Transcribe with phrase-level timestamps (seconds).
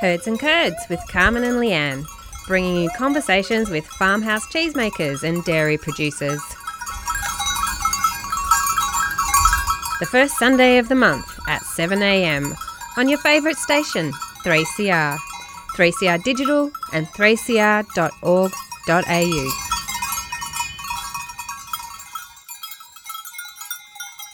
[0.00, 2.06] Herds and Curds with Carmen and Leanne,
[2.46, 6.40] bringing you conversations with farmhouse cheesemakers and dairy producers.
[9.98, 12.56] The first Sunday of the month at 7am
[12.96, 14.12] on your favourite station,
[14.44, 15.18] 3CR,
[15.74, 19.50] 3CR Digital and 3cr.org.au.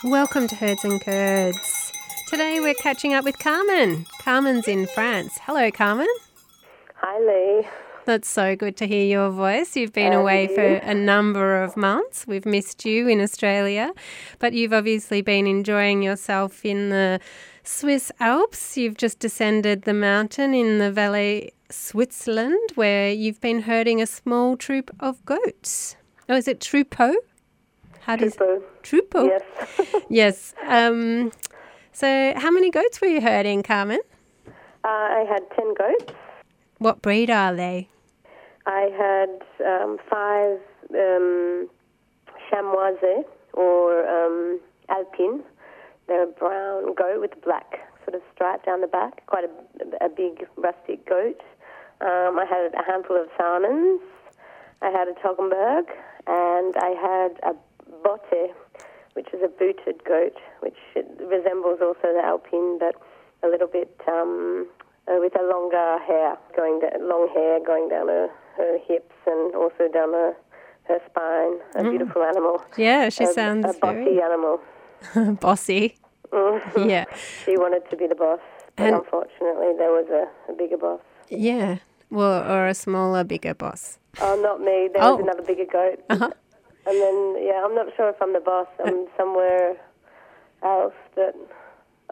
[0.04, 1.90] Welcome to Herds and Curds.
[2.28, 4.04] Today we're catching up with Carmen.
[4.24, 5.38] Carmen's in France.
[5.42, 6.06] Hello, Carmen.
[6.96, 7.68] Hi, Lee.
[8.06, 9.76] That's so good to hear your voice.
[9.76, 10.54] You've been And away you.
[10.54, 12.26] for a number of months.
[12.26, 13.92] We've missed you in Australia,
[14.38, 17.20] but you've obviously been enjoying yourself in the
[17.64, 18.76] Swiss Alps.
[18.76, 24.56] You've just descended the mountain in the Valais, Switzerland, where you've been herding a small
[24.56, 25.96] troop of goats.
[26.28, 27.14] Oh, is it troupeau?
[28.00, 28.60] How does Super.
[28.82, 29.28] troupeau?
[29.28, 30.02] Yes.
[30.10, 30.54] Yes.
[30.66, 31.32] Um,
[31.92, 34.00] so, how many goats were you herding, Carmen?
[34.84, 36.12] Uh, I had 10 goats.
[36.76, 37.88] What breed are they?
[38.66, 39.30] I had
[39.66, 40.58] um, five
[40.90, 41.70] um,
[42.50, 43.24] chamoises
[43.54, 45.42] or um, alpine.
[46.06, 50.04] They're a brown goat with a black sort of stripe down the back, quite a,
[50.04, 51.40] a big rustic goat.
[52.02, 54.00] Um, I had a handful of Saanens.
[54.82, 55.88] I had a Toggenburg,
[56.26, 57.54] and I had a
[58.02, 58.52] botte,
[59.14, 62.96] which is a booted goat, which resembles also the alpine, but
[63.44, 64.66] a little bit um,
[65.08, 69.54] uh, with a longer hair going down, long hair going down her, her hips and
[69.54, 70.32] also down her,
[70.88, 71.58] her spine.
[71.74, 72.62] A beautiful animal.
[72.76, 74.60] Yeah, she a, sounds a bossy very animal.
[75.40, 75.96] bossy.
[76.32, 76.88] Mhm.
[76.88, 77.04] Yeah.
[77.44, 78.40] She wanted to be the boss,
[78.76, 81.00] but And- unfortunately there was a, a bigger boss.
[81.28, 81.78] Yeah.
[82.10, 83.98] Well, or a smaller, bigger boss.
[84.20, 84.88] Oh, not me.
[84.92, 85.16] There Oh.
[85.16, 85.98] was another bigger goat.
[86.10, 86.30] Uh-huh.
[86.86, 88.68] And then, yeah, I'm not sure if I'm the boss.
[88.84, 89.76] I'm somewhere
[90.62, 91.34] else, but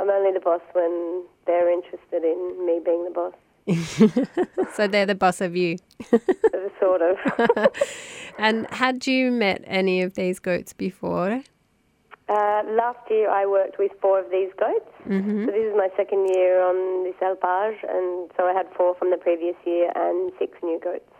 [0.03, 3.34] I'm only the boss when they're interested in me being the boss.
[4.74, 5.79] so they're the boss of you.
[6.80, 7.17] sort of.
[8.39, 11.42] And had you met any of these goats before?
[12.29, 14.91] Uh, last year I worked with four of these goats.
[15.07, 15.45] Mm-hmm.
[15.45, 19.11] So this is my second year on this alpage, and so I had four from
[19.11, 21.12] the previous year and six new goats.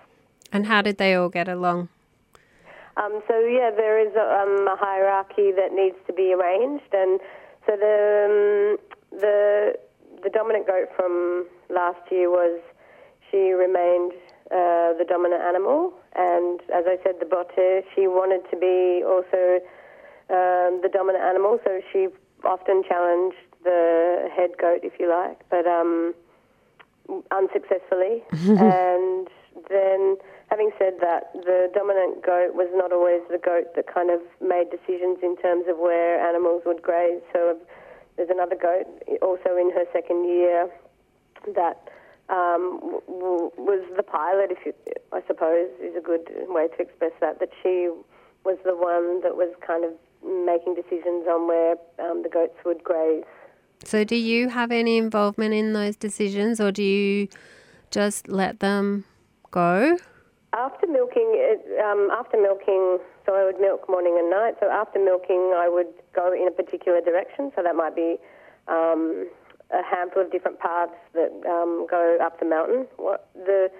[0.53, 1.91] And how did they all get along?
[2.97, 7.21] Um, so yeah, there is a, um, a hierarchy that needs to be arranged, and
[7.67, 7.97] so the
[8.27, 9.75] um, the
[10.23, 12.61] the dominant goat from last year was
[13.31, 14.13] she remained
[14.51, 19.61] uh, the dominant animal, and as I said, the botte she wanted to be also
[20.31, 22.09] um, the dominant animal, so she
[22.45, 26.15] often challenged the head goat, if you like, but um,
[27.31, 28.23] unsuccessfully.
[28.33, 29.29] and
[29.69, 30.17] then,
[30.53, 34.69] having said that, the dominant goat was not always the goat that kind of made
[34.69, 37.23] decisions in terms of where animals would graze.
[37.33, 37.57] So
[38.17, 38.85] there's another goat
[39.23, 40.69] also in her second year
[41.57, 41.89] that
[42.29, 44.75] um, was the pilot, if you,
[45.11, 47.41] I suppose, is a good way to express that.
[47.41, 47.89] That she
[48.45, 49.93] was the one that was kind of
[50.23, 53.25] making decisions on where um, the goats would graze.
[53.85, 57.29] So, do you have any involvement in those decisions, or do you
[57.91, 59.05] just let them
[59.51, 59.97] go?
[60.53, 64.55] After milking, it, um, after milking, so I would milk morning and night.
[64.61, 67.53] So after milking, I would go in a particular direction.
[67.57, 68.17] So that might be
[68.69, 69.29] um,
[69.73, 72.87] a handful of different paths that um, go up the mountain.
[72.97, 73.71] What the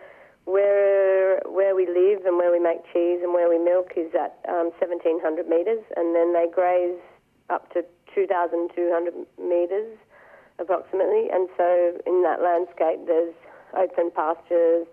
[0.45, 4.41] where where we live and where we make cheese and where we milk is at
[4.49, 6.99] um, 1,700 meters, and then they graze
[7.51, 7.85] up to
[8.15, 9.99] 2,200 meters
[10.59, 11.29] approximately.
[11.31, 13.35] And so in that landscape, there's
[13.77, 14.87] open pastures,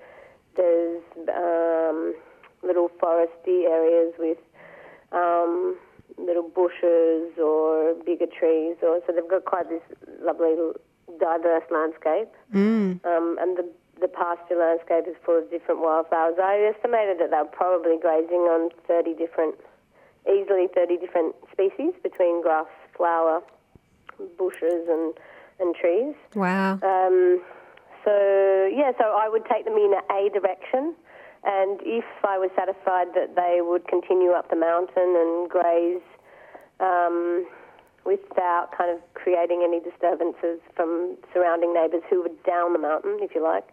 [0.55, 2.15] there's um,
[2.63, 4.37] little foresty areas with
[5.11, 5.77] um,
[6.17, 9.81] little bushes or bigger trees, or so they've got quite this
[10.21, 10.55] lovely
[11.19, 12.29] diverse landscape.
[12.53, 13.03] Mm.
[13.05, 16.35] Um, and the the pasture landscape is full of different wildflowers.
[16.41, 19.55] I estimated that they were probably grazing on 30 different,
[20.23, 23.41] easily 30 different species between grass, flower,
[24.37, 25.13] bushes, and
[25.59, 26.15] and trees.
[26.35, 26.79] Wow.
[26.81, 27.41] Um,
[28.05, 30.95] so yeah, so I would take them in a direction,
[31.43, 36.03] and if I was satisfied that they would continue up the mountain and graze
[36.79, 37.45] um,
[38.05, 43.35] without kind of creating any disturbances from surrounding neighbours who were down the mountain, if
[43.35, 43.67] you like.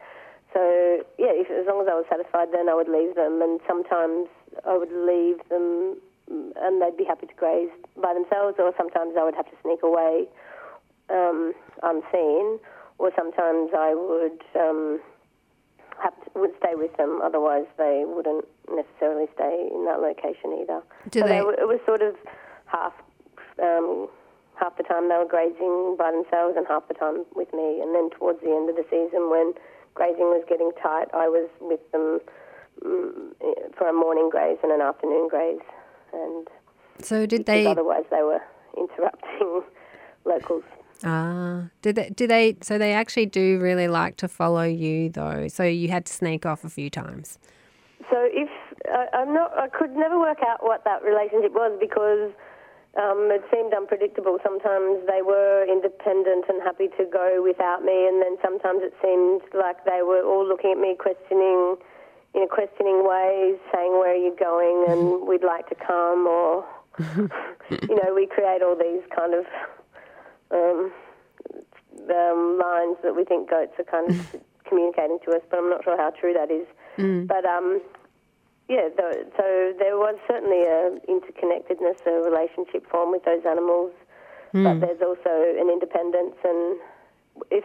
[0.54, 3.60] So yeah, if, as long as I was satisfied, then I would leave them, and
[3.66, 4.28] sometimes
[4.64, 5.98] I would leave them,
[6.28, 7.70] and they'd be happy to graze
[8.00, 10.26] by themselves, or sometimes I would have to sneak away
[11.10, 11.52] um,
[11.82, 12.58] unseen,
[12.98, 15.00] or sometimes I would um,
[16.02, 17.20] have to, would stay with them.
[17.22, 20.82] Otherwise, they wouldn't necessarily stay in that location either.
[21.10, 22.14] Do so they- were- it was sort of
[22.66, 22.92] half
[23.62, 24.08] um,
[24.56, 27.80] half the time they were grazing by themselves, and half the time with me.
[27.80, 29.52] And then towards the end of the season, when
[29.94, 32.20] grazing was getting tight, I was with them
[32.84, 33.32] mm,
[33.76, 35.60] for a morning graze and an afternoon graze.
[36.12, 36.48] And
[37.00, 37.66] so did they?
[37.66, 38.40] Otherwise, they were
[38.76, 39.62] interrupting
[40.24, 40.64] locals.
[41.04, 42.10] Ah, do they?
[42.10, 42.56] Do they?
[42.62, 45.48] So they actually do really like to follow you, though.
[45.48, 47.38] So you had to sneak off a few times.
[48.10, 48.48] So if
[48.88, 52.32] I, I'm not, I could never work out what that relationship was because
[52.96, 54.38] um, it seemed unpredictable.
[54.42, 59.42] Sometimes they were independent and happy to go without me, and then sometimes it seemed
[59.52, 61.76] like they were all looking at me, questioning,
[62.32, 66.64] in a questioning ways, saying, "Where are you going?" and we'd like to come, or
[67.70, 69.44] you know, we create all these kind of
[70.50, 70.92] um,
[72.10, 74.36] um, lines that we think goats are kind of
[74.68, 76.66] communicating to us, but I'm not sure how true that is.
[76.98, 77.26] Mm.
[77.26, 77.80] But um,
[78.68, 83.92] yeah, the, so there was certainly a interconnectedness, a relationship formed with those animals,
[84.52, 84.64] mm.
[84.64, 86.34] but there's also an independence.
[86.44, 86.78] And
[87.50, 87.64] if,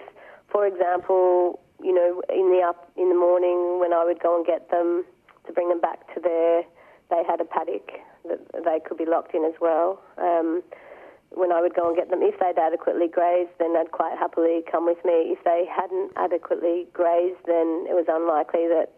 [0.50, 4.46] for example, you know, in the up in the morning when I would go and
[4.46, 5.04] get them
[5.48, 6.64] to bring them back to their,
[7.10, 7.90] they had a paddock
[8.28, 10.00] that they could be locked in as well.
[10.18, 10.62] Um,
[11.32, 14.62] when I would go and get them, if they'd adequately grazed, then they'd quite happily
[14.70, 15.32] come with me.
[15.32, 18.92] If they hadn't adequately grazed, then it was unlikely that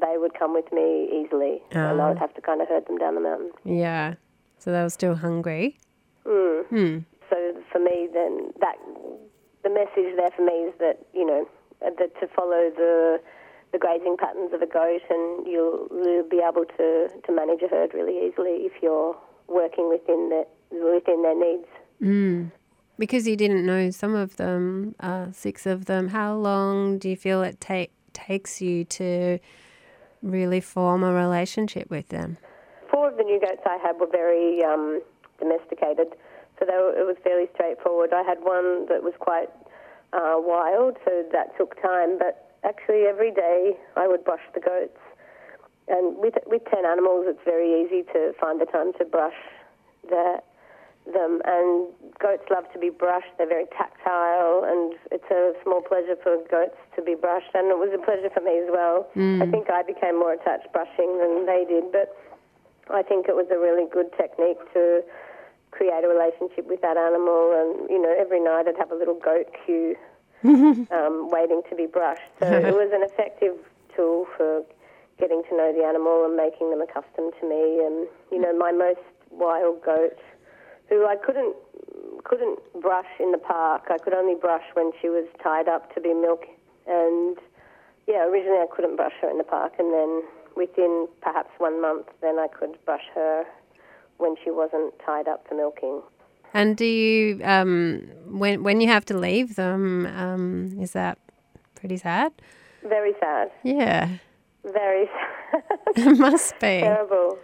[0.00, 2.20] they would come with me easily, and I would ah.
[2.20, 3.52] have to kind of herd them down the mountain.
[3.64, 4.14] Yeah,
[4.58, 5.78] so they were still hungry.
[6.26, 6.66] Mm.
[6.66, 6.98] Hmm.
[7.30, 7.36] So
[7.72, 8.76] for me, then that
[9.62, 11.48] the message there for me is that you know
[11.80, 13.20] that to follow the
[13.72, 17.68] the grazing patterns of a goat, and you'll, you'll be able to to manage a
[17.68, 21.68] herd really easily if you're working within the within their needs.
[22.02, 22.52] Mm.
[22.98, 26.08] Because you didn't know some of them, uh, six of them.
[26.08, 29.38] How long do you feel it take takes you to
[30.22, 32.38] really form a relationship with them?
[32.90, 35.00] Four of the new goats I had were very um,
[35.38, 36.08] domesticated,
[36.58, 38.12] so were, it was fairly straightforward.
[38.12, 39.50] I had one that was quite
[40.12, 44.98] uh, wild, so that took time, but actually every day I would brush the goats.
[45.88, 49.38] And with, with 10 animals, it's very easy to find the time to brush
[50.08, 50.42] the,
[51.12, 51.40] them.
[51.44, 51.88] And
[52.18, 53.30] goats love to be brushed.
[53.38, 57.54] They're very tactile, and it's a small pleasure for goats to be brushed.
[57.54, 59.08] And it was a pleasure for me as well.
[59.16, 59.42] Mm.
[59.42, 62.16] I think I became more attached brushing than they did, but
[62.90, 65.02] I think it was a really good technique to
[65.70, 67.52] create a relationship with that animal.
[67.54, 69.96] And you know, every night I'd have a little goat queue
[70.44, 72.30] um, waiting to be brushed.
[72.40, 73.56] So it was an effective
[73.94, 74.64] tool for
[75.18, 77.84] getting to know the animal and making them accustomed to me.
[77.84, 80.16] And you know, my most wild goat
[80.88, 81.54] who I couldn't
[82.24, 83.84] couldn't brush in the park.
[83.90, 86.46] I could only brush when she was tied up to be milked.
[86.86, 87.38] And
[88.06, 90.22] yeah, originally I couldn't brush her in the park, and then
[90.56, 93.44] within perhaps one month, then I could brush her
[94.18, 96.02] when she wasn't tied up for milking.
[96.54, 101.18] And do you, um, when when you have to leave them, um, is that
[101.74, 102.32] pretty sad?
[102.82, 103.50] Very sad.
[103.62, 104.08] Yeah.
[104.64, 105.06] Very
[105.52, 105.62] sad.
[105.96, 107.38] it must be terrible.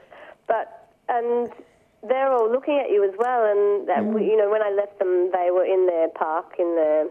[0.46, 1.50] But and
[2.08, 3.44] they're all looking at you as well.
[3.44, 4.20] And that mm.
[4.20, 7.08] you know, when I left them, they were in their park in their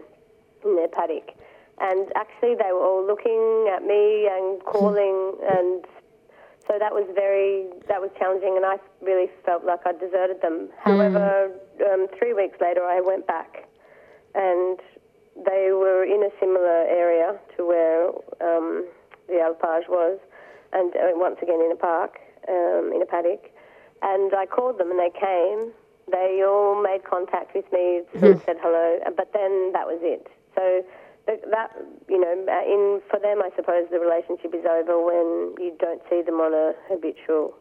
[0.64, 1.34] in their paddock,
[1.80, 5.84] and actually they were all looking at me and calling, and
[6.66, 10.68] so that was very that was challenging, and I really felt like I deserted them.
[10.68, 10.70] Mm.
[10.78, 11.50] However,
[11.86, 13.68] um, three weeks later, I went back,
[14.34, 14.78] and
[15.34, 18.08] they were in a similar area to where
[18.40, 18.86] um,
[19.26, 20.18] the alpage was,
[20.72, 23.50] and uh, once again in a park, um, in a paddock
[24.02, 25.72] and I called them and they came.
[26.10, 28.38] They all made contact with me, mm-hmm.
[28.44, 30.26] said hello, but then that was it.
[30.54, 30.84] So
[31.26, 31.70] that
[32.08, 36.22] you know, in for them, I suppose the relationship is over when you don't see
[36.22, 37.54] them on a habitual.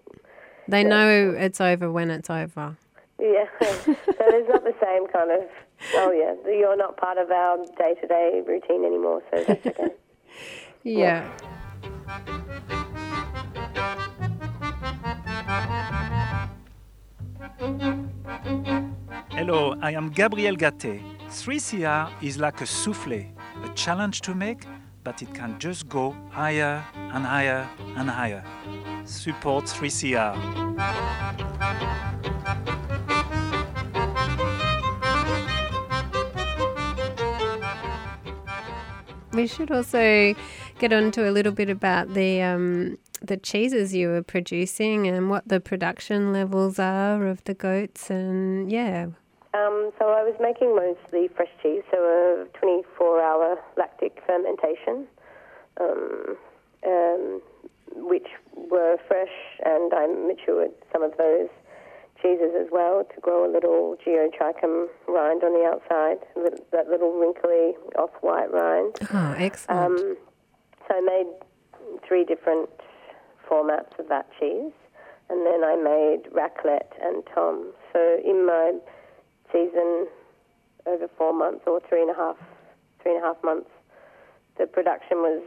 [0.68, 0.88] They yeah.
[0.88, 2.78] know it's over when it's over.
[3.20, 5.48] Yeah, so it's not the same kind of.
[5.96, 9.94] Oh yeah, you're not part of our day-to-day routine anymore, so that's okay.
[10.84, 11.30] yeah.
[19.32, 21.02] Hello, I am Gabriel Gaté.
[21.30, 23.32] 3CR is like a souffle,
[23.64, 24.66] a challenge to make,
[25.06, 27.66] but it can just go higher and higher
[27.96, 28.44] and higher.
[29.06, 30.36] Support 3CR.
[39.34, 40.36] We should also
[40.80, 45.30] get on to a little bit about the um, the cheeses you were producing and
[45.30, 49.08] what the production levels are of the goats and yeah.
[49.56, 55.06] Um, so I was making mostly fresh cheese, so a 24-hour lactic fermentation,
[55.80, 56.38] um,
[56.88, 57.42] um,
[57.96, 58.26] which
[58.56, 59.30] were fresh,
[59.64, 61.50] and I matured some of those
[62.24, 66.20] cheeses as well to grow a little geotrichum rind on the outside,
[66.72, 68.96] that little wrinkly off-white rind.
[69.14, 70.00] Oh, excellent.
[70.00, 70.18] Um,
[70.88, 71.28] So I made
[72.08, 72.70] three different
[73.48, 74.74] formats of that cheese,
[75.30, 77.68] and then I made raclette and tomme.
[77.92, 78.74] So in my
[79.52, 80.08] season
[80.86, 82.38] over four months or three and a half,
[83.02, 83.70] three and a half months,
[84.58, 85.42] the production was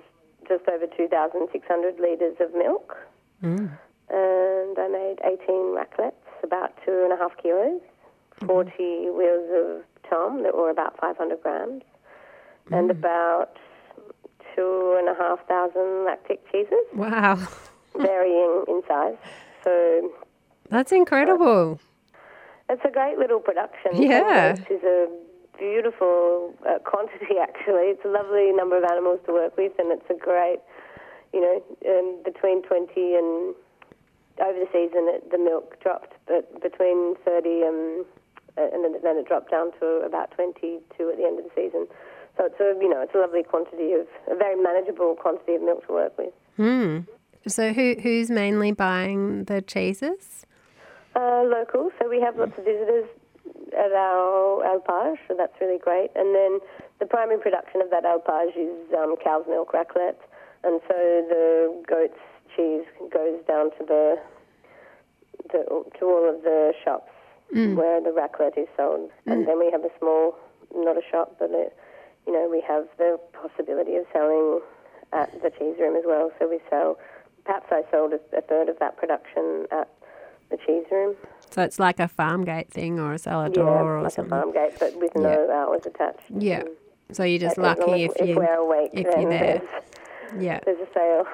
[0.48, 2.96] just over 2,600 litres of milk.
[3.42, 3.70] Mm.
[4.08, 7.80] And I made 18 raclettes, about two and a half kilos,
[8.46, 8.70] 40
[9.10, 11.82] wheels of tomme that were about 500 grams,
[12.70, 13.56] and about
[14.54, 17.36] two and a half thousand lactic cheeses, Wow.
[17.96, 19.16] varying in size.
[19.64, 20.10] So
[20.70, 21.78] That's incredible.
[22.68, 24.02] it's a great little production.
[24.02, 24.52] Yeah.
[24.52, 25.08] This is a
[25.58, 27.88] beautiful uh, quantity, actually.
[27.94, 30.58] It's a lovely number of animals to work with, and it's a great,
[31.32, 33.54] you know, um, between 20 and
[34.40, 38.04] over the season, it, the milk dropped, but between 30 and
[38.56, 41.86] and then, then it dropped down to about 22 at the end of the season.
[42.36, 45.62] So it's a, you know, it's a lovely quantity of, a very manageable quantity of
[45.62, 46.32] milk to work with.
[46.56, 47.00] Hmm.
[47.46, 50.44] So who who's mainly buying the cheeses?
[51.14, 53.08] Uh, local, so we have lots of visitors
[53.72, 56.10] at our alpage, so that's really great.
[56.14, 56.58] And then
[56.98, 60.20] the primary production of that alpage is um, cow's milk raclette,
[60.64, 62.18] and so the goat's
[62.56, 64.16] cheese goes down to the,
[65.52, 65.64] the
[65.98, 67.10] to all of the shops
[67.54, 67.74] mm.
[67.76, 69.10] where the raclette is sold.
[69.26, 69.46] And mm.
[69.46, 70.36] then we have a small,
[70.74, 71.68] not a shop, but a,
[72.26, 74.60] you know, we have the possibility of selling
[75.12, 76.30] at the cheese room as well.
[76.38, 76.98] So we sell.
[77.44, 79.88] Perhaps I sold a, a third of that production at
[80.50, 81.14] the cheese room.
[81.50, 84.32] So it's like a farm gate thing or a cellar Yeah, door or like something.
[84.32, 86.22] a farm gate, but with no hours attached.
[86.36, 86.64] Yeah.
[87.12, 89.62] So you're just lucky if you we're awake, if then you're there.
[89.62, 90.60] There's, Yeah.
[90.64, 91.24] there's a sale.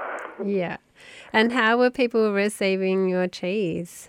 [0.44, 0.76] Yeah.
[1.32, 4.08] And how were people receiving your cheese?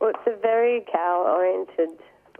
[0.00, 1.90] Well, it's a very cow-oriented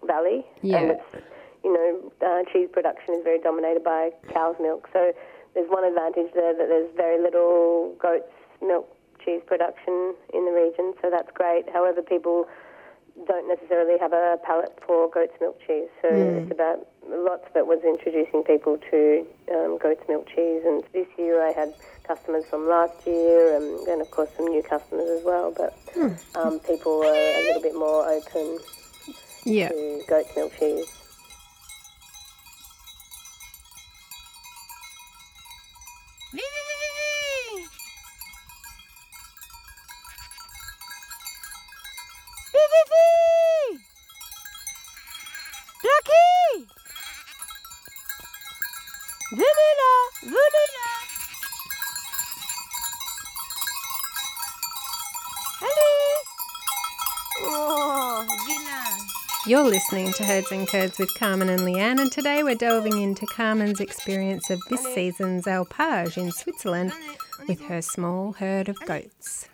[0.06, 0.78] valley, Yeah.
[0.78, 1.24] and it's
[1.64, 4.88] you know uh, cheese production is very dominated by cow's milk.
[4.92, 5.12] So
[5.54, 8.86] there's one advantage there that there's very little goat's milk
[9.24, 11.64] cheese production in the region, so that's great.
[11.72, 12.46] However, people
[13.26, 17.66] don't necessarily have a palate for goat's milk cheese, so it's about lots of it
[17.66, 20.62] was introducing people to um, goat's milk cheese.
[20.66, 21.72] And this year I had
[22.06, 25.52] customers from last year, and, and of course some new customers as well.
[25.56, 25.76] But
[26.34, 28.58] um, people were a little bit more open
[29.44, 29.68] Yeah.
[29.68, 30.86] to goat's milk cheese.
[59.46, 63.26] You're listening to Herds and Curds with Carmen and Leanne, and today we're delving into
[63.26, 66.94] Carmen's experience of this season's alpage in Switzerland
[67.46, 69.50] with her small herd of goats.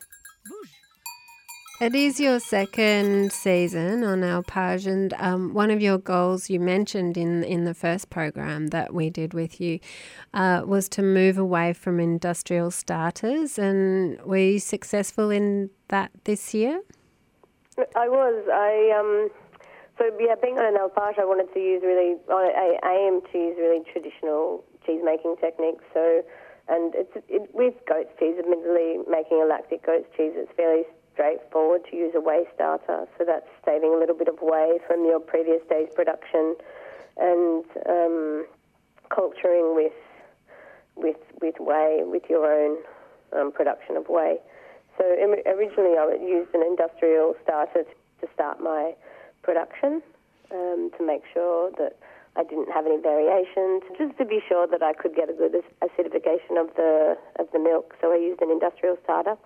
[1.80, 7.16] It is your second season on Alpage, and um, one of your goals you mentioned
[7.16, 9.80] in in the first program that we did with you
[10.32, 13.59] uh, was to move away from industrial starters.
[13.59, 16.80] And were you successful in that this year?
[17.97, 18.44] I was.
[18.52, 19.30] I um.
[20.00, 22.16] So yeah, being on an alpage, I wanted to use really.
[22.33, 25.85] I, I aim to use really traditional cheese making techniques.
[25.92, 26.25] So,
[26.73, 28.40] and it's it, with goat's cheese.
[28.40, 33.04] Admittedly, making a lactic goat's cheese, it's fairly straightforward to use a whey starter.
[33.19, 36.57] So that's saving a little bit of whey from your previous day's production,
[37.21, 38.49] and um,
[39.12, 40.00] culturing with
[40.97, 42.80] with with whey with your own
[43.37, 44.40] um, production of whey.
[44.97, 48.97] So originally, I used an industrial starter to start my
[49.42, 50.02] production
[50.52, 51.97] um, to make sure that
[52.37, 55.54] I didn't have any variations, just to be sure that I could get a good
[55.82, 57.94] acidification of the of the milk.
[58.00, 59.37] So I used an industrial starter,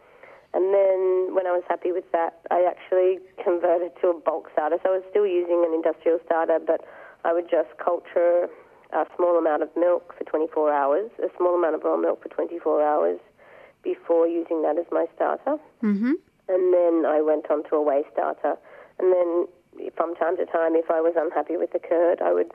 [0.53, 4.77] and then when I was happy with that, I actually converted to a bulk starter.
[4.83, 6.85] So I was still using an industrial starter, but
[7.25, 8.49] I would just culture
[8.93, 12.29] a small amount of milk for 24 hours, a small amount of raw milk for
[12.29, 13.19] 24 hours
[13.83, 15.57] before using that as my starter.
[15.83, 16.13] Mm-hmm.
[16.49, 18.55] And then I went on to a whey starter.
[18.99, 19.49] And then
[19.97, 22.52] from time to time, if I was unhappy with the curd, I would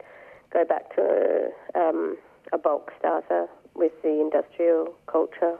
[0.51, 2.17] go back to a, um,
[2.53, 5.57] a bulk starter with the industrial culture.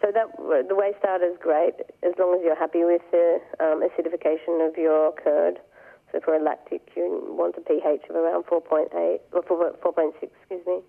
[0.00, 0.34] So that
[0.68, 4.76] the whey starter is great as long as you're happy with the um, acidification of
[4.76, 5.60] your curd.
[6.10, 10.66] So for a lactic, you want a pH of around 4.8 or 4, 4.6, excuse
[10.66, 10.80] me.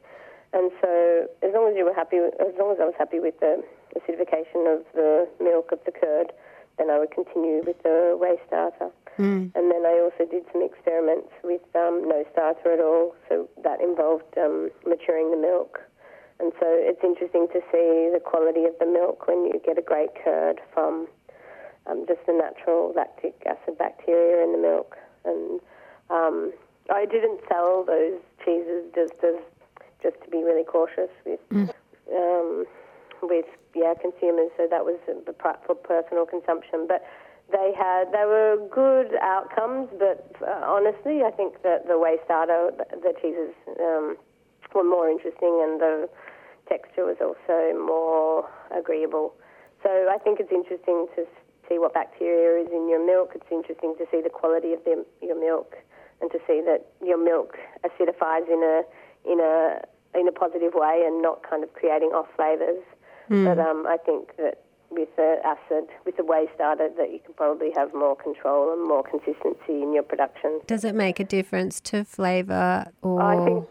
[0.53, 3.39] And so, as long as you were happy, as long as I was happy with
[3.39, 3.63] the
[3.97, 6.31] acidification of the milk of the curd,
[6.77, 8.89] then I would continue with the whey starter.
[9.17, 9.51] Mm.
[9.55, 13.15] And then I also did some experiments with um, no starter at all.
[13.29, 15.79] So that involved um, maturing the milk
[16.39, 19.81] And so it's interesting to see the quality of the milk when you get a
[19.81, 21.07] great curd from
[21.85, 24.97] um, just the natural lactic acid bacteria in the milk.
[25.25, 25.59] And
[26.09, 26.53] um,
[26.91, 29.35] I didn't sell those cheeses just as
[30.01, 32.65] just to be really cautious with um,
[33.21, 34.51] with yeah consumers.
[34.57, 34.99] So that was
[35.65, 37.03] for personal consumption, but
[37.53, 39.87] they had they were good outcomes.
[39.97, 44.17] But uh, honestly, I think that the whey starter the cheeses um,
[44.73, 46.09] were more interesting, and the
[46.67, 49.33] texture was also more agreeable.
[49.83, 51.25] So I think it's interesting to
[51.69, 53.31] see what bacteria is in your milk.
[53.35, 55.75] It's interesting to see the quality of the, your milk
[56.21, 58.81] and to see that your milk acidifies in a
[59.29, 59.83] in a
[60.17, 62.81] in a positive way and not kind of creating off flavors.
[63.29, 63.45] Mm.
[63.45, 67.33] But um, I think that with the acid, with the whey starter, that you can
[67.33, 70.61] probably have more control and more consistency in your production.
[70.67, 73.21] Does it make a difference to flavour or?
[73.21, 73.67] I think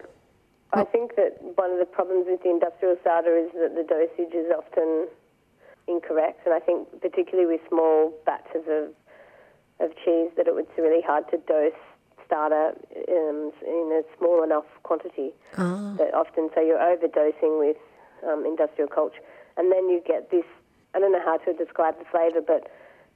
[0.75, 4.33] I think that one of the problems with the industrial starter is that the dosage
[4.33, 5.07] is often
[5.87, 8.95] incorrect, and I think particularly with small batches of
[9.81, 11.73] of cheese that it would be really hard to dose
[12.25, 12.73] starter
[13.09, 15.33] um, in a small enough quantity.
[15.59, 15.95] Oh.
[15.99, 17.77] That often, so you're overdosing with
[18.27, 19.21] um, industrial culture,
[19.57, 20.45] and then you get this.
[20.95, 22.69] I don't know how to describe the flavour, but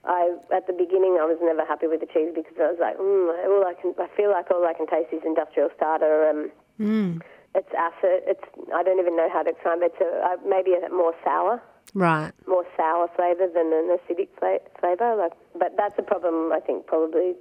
[0.05, 2.97] I at the beginning I was never happy with the cheese because I was like,
[2.97, 6.31] mm, all I can, I feel like all I can taste is industrial starter.
[6.31, 7.23] Um, mm.
[7.55, 8.23] It's acid.
[8.27, 9.83] It's I don't even know how to explain.
[9.83, 11.63] It's a, uh, maybe a more sour.
[11.95, 12.33] Right.
[12.47, 15.17] More sour flavour than an acidic flavour.
[15.17, 17.35] Like, but that's a problem I think probably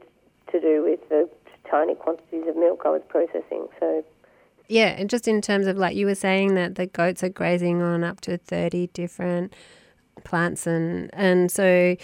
[0.51, 1.29] to do with the
[1.69, 3.67] tiny quantities of milk I was processing.
[3.79, 4.03] So.
[4.67, 7.81] Yeah, and just in terms of like you were saying that the goats are grazing
[7.81, 9.53] on up to thirty different
[10.23, 11.95] plants, and and so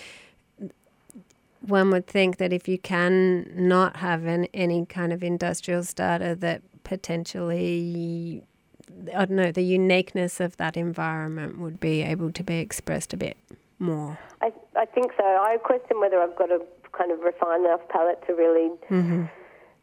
[1.61, 6.33] one would think that if you can not have an, any kind of industrial starter,
[6.35, 8.43] that potentially
[9.15, 13.17] I don't know, the uniqueness of that environment would be able to be expressed a
[13.17, 13.37] bit
[13.79, 14.19] more.
[14.41, 15.23] I, I think so.
[15.23, 16.61] I question whether I've got a
[16.97, 19.25] kind of refined enough palate to really, mm-hmm.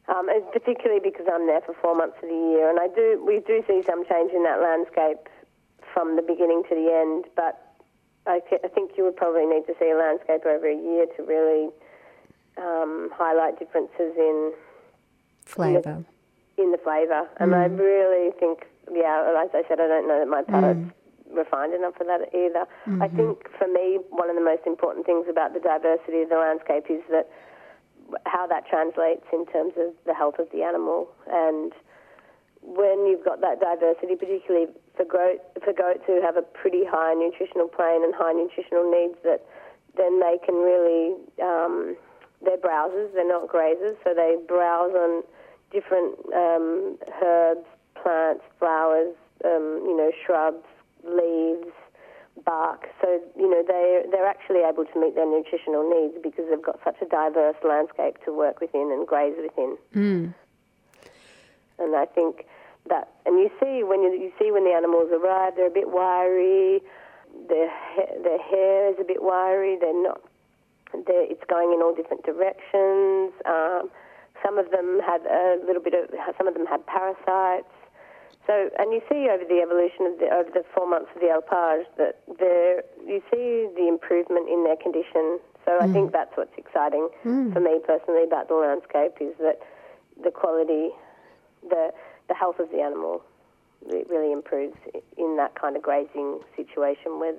[0.07, 3.41] um, particularly because I'm there for four months of the year, and I do we
[3.45, 5.27] do see some change in that landscape
[5.93, 7.25] from the beginning to the end.
[7.35, 7.68] But
[8.29, 11.23] I, I think you would probably need to see a landscape over a year to
[11.23, 11.69] really
[12.57, 14.53] um, highlight differences in
[15.45, 16.05] flavour
[16.59, 17.27] in the flavour.
[17.37, 17.57] And mm.
[17.57, 20.91] I really think, yeah, as I said, I don't know that my palate's mm.
[21.31, 22.67] refined enough for that either.
[22.85, 23.01] Mm-hmm.
[23.01, 26.37] I think for me, one of the most important things about the diversity of the
[26.37, 27.31] landscape is that
[28.25, 31.07] how that translates in terms of the health of the animal.
[31.31, 31.71] And
[32.61, 37.13] when you've got that diversity, particularly for, goat, for goats who have a pretty high
[37.13, 39.45] nutritional plane and high nutritional needs, that
[39.97, 41.95] then they can really, um,
[42.43, 45.23] they're browsers, they're not grazers, so they browse on
[45.71, 47.65] different um, herbs,
[48.01, 50.65] plants, flowers, um, you know, shrubs,
[51.03, 51.73] leaves,
[52.45, 52.87] bark.
[53.01, 56.79] So you know they they're actually able to meet their nutritional needs because they've got
[56.83, 59.77] such a diverse landscape to work within and graze within.
[59.95, 60.33] Mm.
[61.79, 62.45] And I think
[62.89, 65.89] that, and you see when you, you see when the animals arrive, they're a bit
[65.89, 66.81] wiry.
[67.47, 67.69] Their
[68.23, 69.77] their hair is a bit wiry.
[69.79, 70.21] They're not.
[70.93, 73.33] They're, it's going in all different directions.
[73.45, 73.89] Um,
[74.43, 77.67] some of them had a little bit of, some of them had parasites.
[78.47, 81.29] So, and you see over the evolution of the, over the four months of the
[81.29, 85.37] alpage that there, you see the improvement in their condition.
[85.65, 85.81] So mm.
[85.83, 87.53] I think that's what's exciting mm.
[87.53, 89.59] for me personally about the landscape is that
[90.23, 90.89] the quality,
[91.67, 91.91] the,
[92.27, 93.23] the health of the animal
[93.87, 94.75] it really improves
[95.17, 97.33] in that kind of grazing situation where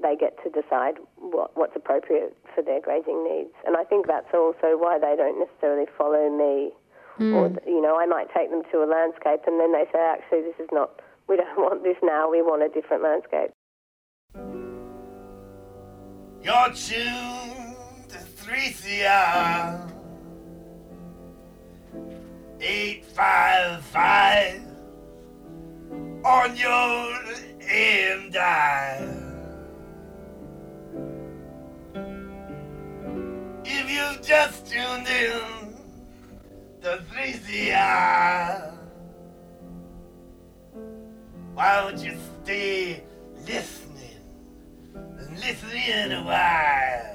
[0.00, 3.52] they get to decide what, what's appropriate for their grazing needs.
[3.66, 6.72] And I think that's also why they don't necessarily follow me.
[7.20, 7.34] Mm.
[7.34, 10.42] Or, you know, I might take them to a landscape and then they say, actually,
[10.42, 13.50] this is not, we don't want this now, we want a different landscape.
[16.42, 20.01] You're tuned to 3CR
[22.62, 24.62] 855
[26.24, 27.20] on your
[27.68, 29.18] AM dial.
[33.64, 35.74] If you've just tuned in
[36.82, 38.72] to 3CR,
[41.54, 43.02] why don't you stay
[43.44, 44.20] listening
[44.94, 47.08] and listening a while?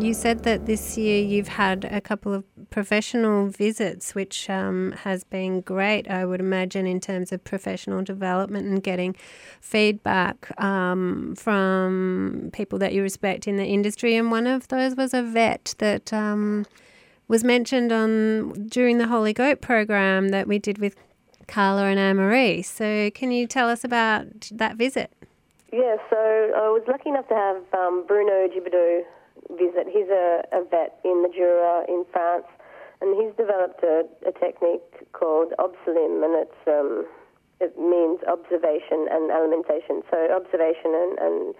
[0.00, 5.24] You said that this year you've had a couple of professional visits, which um, has
[5.24, 9.16] been great, I would imagine, in terms of professional development and getting
[9.60, 14.16] feedback um, from people that you respect in the industry.
[14.16, 16.66] And one of those was a vet that um,
[17.28, 20.96] was mentioned on during the Holy Goat program that we did with
[21.46, 22.62] Carla and Anne Marie.
[22.62, 25.10] So, can you tell us about that visit?
[25.72, 29.02] Yeah, so I was lucky enough to have um, Bruno Giboudeau
[29.56, 29.86] visit.
[29.86, 32.46] He's a, a vet in the Jura in France,
[33.00, 37.06] and he's developed a, a technique called Obsalim, and it's um,
[37.60, 40.02] it means observation and alimentation.
[40.10, 41.54] So observation and, and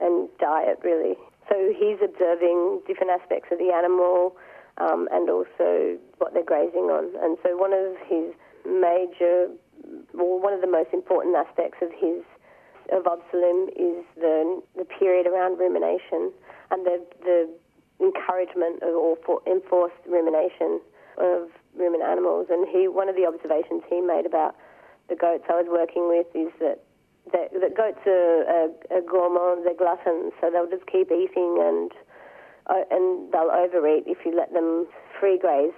[0.00, 1.16] and diet really.
[1.48, 4.36] So he's observing different aspects of the animal
[4.78, 7.12] um, and also what they're grazing on.
[7.22, 8.32] And so one of his
[8.64, 9.52] major,
[10.14, 12.24] well, one of the most important aspects of his
[12.92, 16.32] of Obsalim is the the period around rumination
[16.70, 17.48] and the the
[18.04, 20.80] encouragement of, or for enforced rumination
[21.16, 22.46] of ruminant animals.
[22.50, 24.54] And he one of the observations he made about
[25.08, 26.84] the goats I was working with is that
[27.32, 31.90] that, that goats are, are, are gourmands, they're gluttons, so they'll just keep eating and
[32.66, 34.86] uh, and they'll overeat if you let them
[35.20, 35.76] free graze,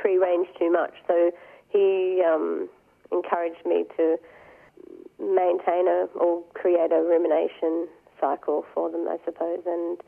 [0.00, 0.94] free range too much.
[1.06, 1.30] So
[1.68, 2.68] he um,
[3.10, 4.16] encouraged me to
[5.18, 7.88] maintain a or create a rumination
[8.20, 9.60] cycle for them, I suppose.
[9.66, 9.98] And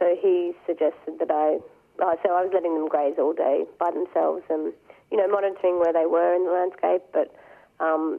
[0.00, 1.60] so he suggested that I,
[2.02, 4.72] uh, so I was letting them graze all day by themselves and,
[5.12, 7.36] you know, monitoring where they were in the landscape, but
[7.78, 8.18] um,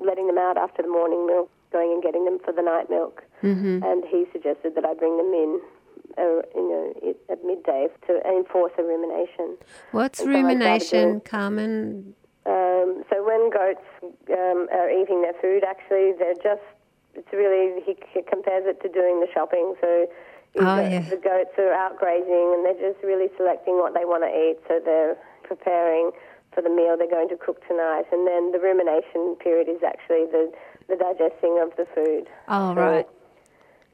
[0.00, 3.22] letting them out after the morning milk, going and getting them for the night milk.
[3.42, 3.84] Mm-hmm.
[3.84, 5.60] And he suggested that I bring them in,
[6.18, 9.56] uh, you know, it, at midday to enforce a rumination.
[9.92, 12.14] What's so rumination, Carmen?
[12.44, 16.66] Um, so when goats um, are eating their food, actually, they're just,
[17.14, 19.74] it's really, he c- compares it to doing the shopping.
[19.80, 20.06] So
[20.58, 21.00] Oh, the, yeah.
[21.08, 24.58] the goats are out grazing and they're just really selecting what they want to eat.
[24.68, 26.10] So they're preparing
[26.54, 28.04] for the meal they're going to cook tonight.
[28.12, 30.52] And then the rumination period is actually the,
[30.88, 32.28] the digesting of the food.
[32.48, 33.08] Oh, So right.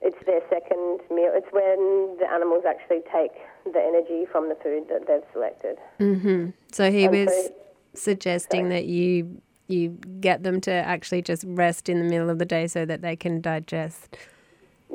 [0.01, 1.31] It's their second meal.
[1.35, 3.33] It's when the animals actually take
[3.65, 5.77] the energy from the food that they've selected.
[6.01, 6.51] Mm-hmm.
[6.73, 7.53] So he And was so-
[7.95, 9.41] suggesting that you
[9.71, 9.91] you
[10.21, 13.15] get them to actually just rest in the middle of the day so that they
[13.15, 14.17] can digest.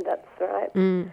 [0.03, 0.73] That's right.
[0.73, 1.11] Mm.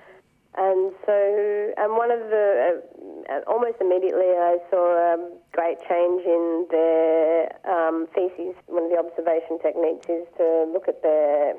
[0.56, 2.82] And so, and one of the,
[3.30, 8.54] uh, uh, almost immediately, I saw a great change in their um, feces.
[8.66, 11.54] One of the observation techniques is to look at their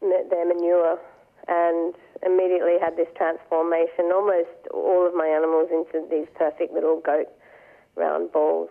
[0.00, 0.98] their manure,
[1.46, 1.94] and
[2.26, 4.10] immediately had this transformation.
[4.12, 7.28] Almost all of my animals into these perfect little goat
[7.94, 8.70] round balls.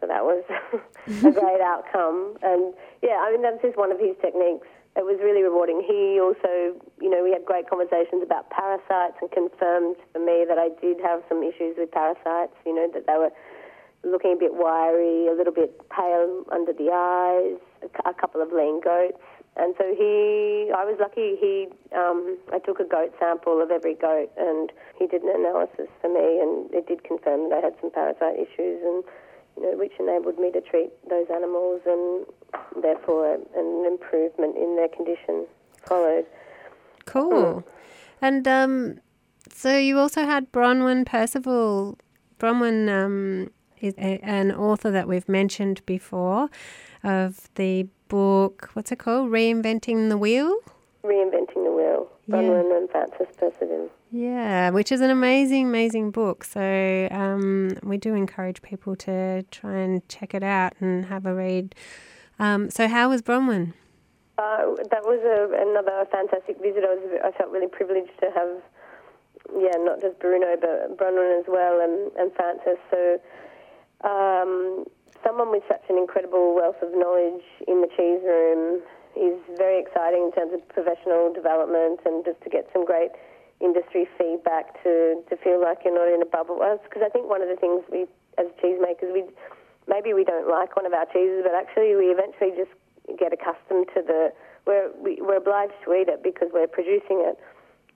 [0.00, 0.44] So that was
[1.24, 2.36] a great outcome.
[2.42, 4.66] And yeah, I mean, that's just one of his techniques.
[4.94, 5.80] It was really rewarding.
[5.80, 10.58] He also, you know, we had great conversations about parasites and confirmed for me that
[10.60, 13.32] I did have some issues with parasites, you know, that they were
[14.04, 17.56] looking a bit wiry, a little bit pale under the eyes,
[18.04, 19.16] a, couple of lean goats.
[19.56, 21.36] And so he, I was lucky.
[21.36, 25.88] He, um, I took a goat sample of every goat, and he did an analysis
[26.00, 29.04] for me, and it did confirm that I had some parasite issues, and
[29.56, 32.26] which enabled me to treat those animals, and
[32.82, 35.46] therefore an improvement in their condition
[35.86, 36.26] followed.
[37.04, 37.64] Cool.
[38.20, 39.00] And um,
[39.50, 41.98] so you also had Bronwyn Percival.
[42.38, 46.48] Bronwyn um, is a, an author that we've mentioned before
[47.02, 49.30] of the book, what's it called?
[49.30, 50.56] Reinventing the Wheel?
[51.02, 52.36] Reinventing the wheel, Yeah.
[52.36, 53.90] Bronwyn and Francis Percival.
[54.10, 56.44] Yeah, which is an amazing, amazing book.
[56.44, 61.34] So um, we do encourage people to try and check it out and have a
[61.34, 61.74] read.
[62.38, 63.74] Um, so how was Bronwyn?
[64.38, 66.84] Uh, that was a, another fantastic visit.
[66.84, 68.62] I, was, I felt really privileged to have,
[69.54, 72.78] yeah, not just Bruno, but Bronwyn as well, and, and Francis.
[72.90, 73.20] So,
[74.04, 74.84] um,
[75.24, 78.82] someone with such an incredible wealth of knowledge in the cheese room
[79.16, 83.12] is very exciting in terms of professional development and just to get some great
[83.60, 86.58] industry feedback to, to feel like you're not in a bubble.
[86.82, 88.06] Because I think one of the things we,
[88.38, 89.24] as cheesemakers, we
[89.86, 92.72] maybe we don't like one of our cheeses, but actually we eventually just
[93.18, 94.32] get accustomed to the.
[94.66, 97.38] We're we, we're obliged to eat it because we're producing it.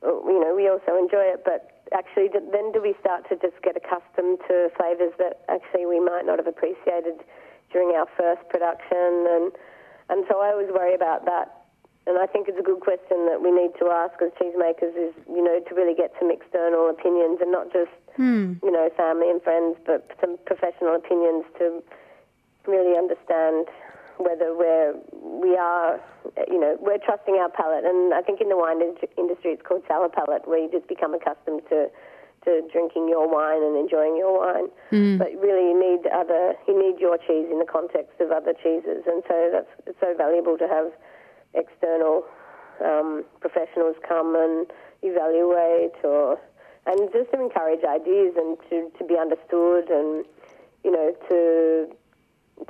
[0.02, 3.54] Uh, You know, we also enjoy it, but actually, then do we start to just
[3.62, 7.22] get accustomed to flavors that actually we might not have appreciated
[7.72, 9.52] during our first production, and
[10.08, 11.66] and so I always worry about that.
[12.06, 15.12] And I think it's a good question that we need to ask as cheesemakers is,
[15.26, 18.54] you know, to really get some external opinions and not just, hmm.
[18.62, 21.82] you know, family and friends, but some professional opinions to
[22.66, 23.66] really understand
[24.18, 26.00] whether we're we are
[26.48, 29.82] you know we're trusting our palate and I think in the wine industry it's called
[29.86, 31.90] sour palate where you just become accustomed to
[32.46, 34.68] to drinking your wine and enjoying your wine.
[35.18, 39.04] But really you need other you need your cheese in the context of other cheeses.
[39.06, 40.94] And so that's it's so valuable to have
[41.52, 42.24] external
[42.84, 44.66] um, professionals come and
[45.02, 46.38] evaluate or
[46.86, 50.24] and just to encourage ideas and to, to be understood and
[50.84, 51.90] you know to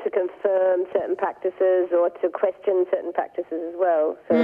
[0.02, 4.16] to confirm certain practices or to question certain practices as well.
[4.28, 4.34] So,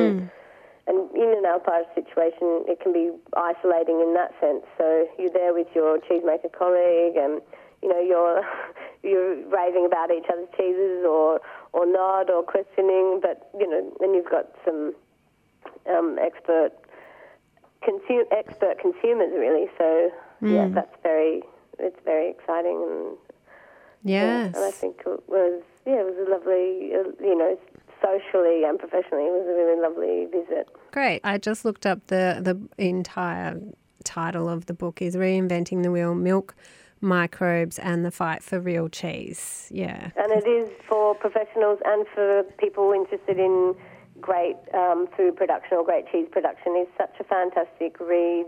[0.87, 4.65] and in an alpage situation, it can be isolating in that sense.
[4.77, 7.41] So you're there with your cheesemaker colleague, and
[7.83, 8.43] you know you're
[9.03, 11.41] you're raving about each other's cheeses or
[11.73, 14.95] or not or questioning, but you know then you've got some
[15.89, 16.71] um, expert
[17.83, 19.67] consume expert consumers really.
[19.79, 20.11] So
[20.43, 21.43] yeah, that's very
[21.79, 23.17] it's very exciting and
[24.05, 24.55] Yes.
[24.55, 27.57] and I think it was yeah it was a lovely uh, you know
[28.03, 30.69] socially and professionally it was a really lovely visit.
[30.91, 31.21] Great.
[31.25, 33.61] I just looked up the the entire
[34.05, 36.55] title of the book is Reinventing the Wheel: Milk,
[37.01, 39.69] Microbes, and the Fight for Real Cheese.
[39.71, 40.11] Yeah.
[40.17, 43.75] And it is for professionals and for people interested in
[44.21, 46.77] great um, food production or great cheese production.
[46.77, 48.47] is such a fantastic read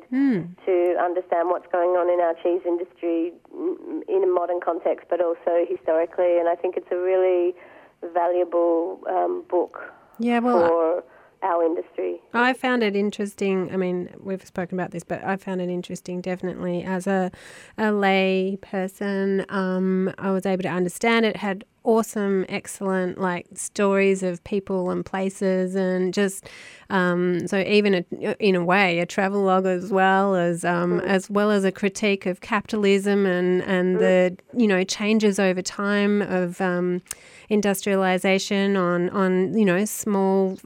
[0.64, 5.21] to understand what's going on in our cheese industry mm, in a modern context, but
[5.21, 6.38] also historically.
[6.38, 7.55] And I think it's a really
[8.14, 11.05] valuable um, book Yeah, well, for
[11.44, 12.20] our industry.
[12.33, 13.70] I found it interesting.
[13.72, 17.31] I mean, we've spoken about this, but I found it interesting definitely as a,
[17.77, 19.44] a lay person.
[19.50, 21.37] Um, I was able to understand it.
[21.37, 26.48] Had awesome, excellent like stories of people and places, and just
[26.88, 31.29] um, so even a, in a way a travel log as well as um, as
[31.29, 36.61] well as a critique of capitalism and and the you know changes over time of
[36.61, 37.03] um,
[37.49, 40.59] industrialization on on you know small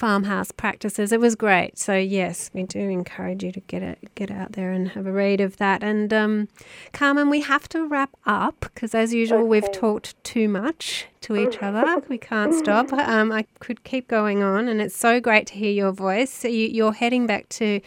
[0.00, 1.12] farmhouse practices.
[1.12, 1.78] It was great.
[1.78, 5.12] So yes, we do encourage you to get it, get out there and have a
[5.12, 5.82] read of that.
[5.82, 6.48] And um,
[6.94, 11.58] Carmen, we have to wrap up because, as usual, we've talked too much to each
[11.62, 12.02] other.
[12.08, 12.90] We can't stop.
[12.94, 16.32] Um, I could keep going on, and it's so great to hear your voice.
[16.32, 17.80] So you, you're heading back to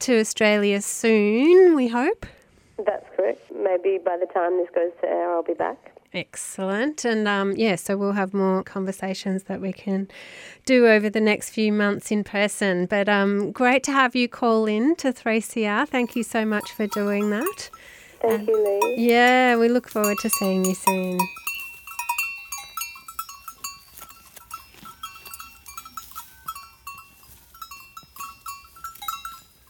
[0.00, 1.74] to Australia soon.
[1.74, 2.26] We hope.
[2.86, 3.42] That's correct.
[3.52, 5.99] Maybe by the time this goes to air, I'll be back.
[6.12, 7.04] Excellent.
[7.04, 10.08] And um, yeah, so we'll have more conversations that we can
[10.64, 12.86] do over the next few months in person.
[12.86, 15.88] But um, great to have you call in to 3CR.
[15.88, 17.70] Thank you so much for doing that.
[18.22, 18.96] Thank you, Lee.
[18.98, 21.18] Yeah, we look forward to seeing you soon.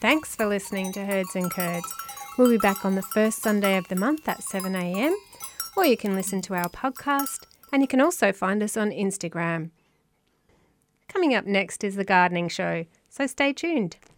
[0.00, 1.86] Thanks for listening to Herds and Curds.
[2.38, 5.12] We'll be back on the first Sunday of the month at 7am,
[5.76, 9.70] or you can listen to our podcast, and you can also find us on Instagram.
[11.08, 13.96] Coming up next is the gardening show, so stay tuned.